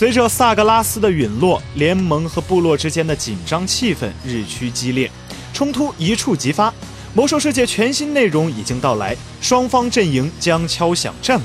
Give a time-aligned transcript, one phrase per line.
[0.00, 5.10] 随着萨格拉斯的陨落，联盟和部落之间的紧张气氛日趋激烈，
[5.52, 6.72] 冲突一触即发。
[7.12, 11.44] 魔兽世界全新内容已经到来，双方阵营将敲响战鼓，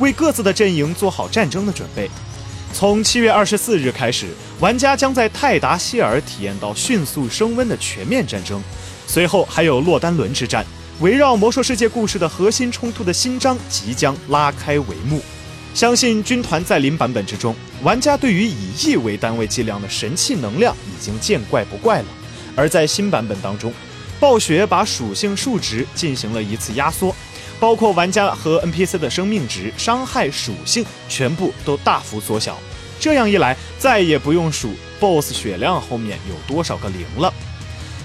[0.00, 2.10] 为各自的阵营做好战争的准备。
[2.74, 8.60] 从七月二十四日开始，玩家将在泰达希尔体验到迅速升温的全面战争，
[9.06, 10.66] 随后还有洛丹伦之战，
[10.98, 15.22] 围绕魔兽世界故事的核心冲突的新章即将拉开帷幕。
[15.74, 22.06] 相信军团在临版本之中，玩家对于以亿为单位计量的神器能量已经见怪不怪了。
[22.54, 23.72] 而在新版本当中，
[24.20, 27.14] 暴雪把属性数值进行了一次压缩，
[27.58, 32.58] 包括玩家和 NPC 的生命值、伤害属性全部都大幅缩小。
[33.00, 37.32] 这样一来，再也不用数 BOSS 血量后面有多少个零了。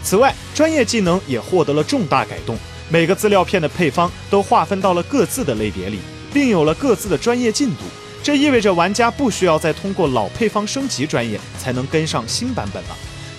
[0.02, 2.58] 此外，专业技能也获得了重大改动，
[2.90, 6.00] 每个资料片的配方都划分到了各自的类别里。
[6.38, 7.78] 并有了各自的专业进度，
[8.22, 12.90] 这意味着玩家不需要再通过老配方升级专业才能跟上新版本了。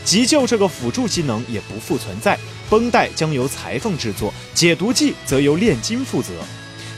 [0.04, 2.36] 急救这个辅助技能也不复存在，
[2.69, 6.32] 绷带将由裁缝制作，解毒剂则由炼金负责。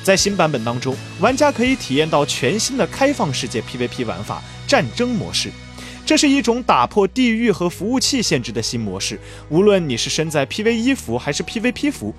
[0.03, 5.51] 在新版本当中，玩家可以体验到全新的开放世界 PVP 玩法——战争模式。
[6.07, 12.15] 这是一种打破地域和服务器限制的新模式，无论你是身在 PVE 服还是 PVP 服。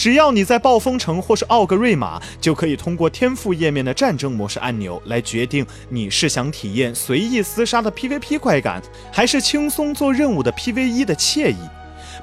[0.00, 11.56] 只要你在暴风城或是奥格瑞玛，就可以通过天赋页面的战争模式按钮来决定你是想体验随意厮杀的 PVP 快感，还是轻松做任务的 PVE 的惬意。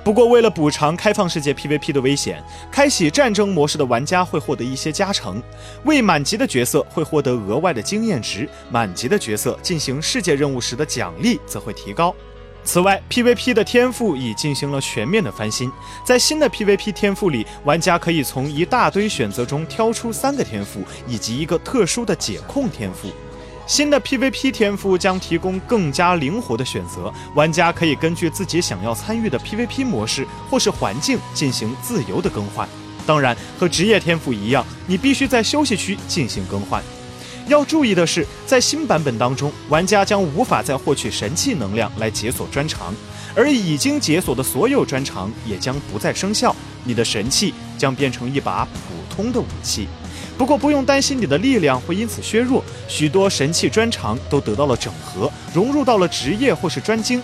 [0.04, 5.40] 不过，为了补偿开放世界 PVP 的危险，开启战争模式的玩家会获得一些加成，
[5.84, 12.16] 未满级的角色会获得额外的经验值，满级的角色进行世界任务时的奖励则会提高。
[12.68, 15.72] 此外，PVP 的天赋已进行了全面的翻新。
[16.04, 23.08] 在新的 PVP 天赋里，玩家可以从一大堆选择中挑出三个天赋，以及一个特殊的解控天赋。
[23.66, 32.68] 新的 PVP 天赋将提供更加灵活的选择，玩家可以根据自己想要参与的 PVP 模式或是环境进行自由的更换。
[33.06, 36.84] 当然，和职业天赋一样，你必须在休息区进行更换。
[37.48, 42.94] 要注意的是，在新版本当中，玩家将无法再获取神器能量来解锁专长，
[43.36, 46.56] 而已经解锁的所有专长也将不再生效。
[46.84, 49.88] 你的神器将变成一把普通的武器。
[50.38, 57.22] 不过不用担心你的力量会因此削弱，许多神器专长都得到了整合，融入到了职业或是专精。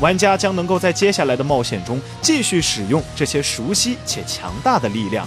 [0.00, 5.26] 玩家将能够在接下来的冒险中继续使用这些熟悉且强大的力量。